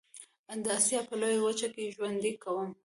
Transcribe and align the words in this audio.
د 0.63 0.65
آسيا 0.77 1.01
په 1.09 1.13
لويه 1.21 1.41
وچه 1.45 1.67
کې 1.73 1.93
ژوند 1.95 2.23
کوم. 2.43 2.69